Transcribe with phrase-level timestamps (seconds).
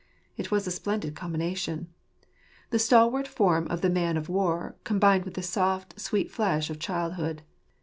[0.35, 1.87] It was a splendid combination!
[2.71, 6.79] The stalwart form of the man of war combined with the soft, sweet flesh of
[6.79, 7.43] childhood.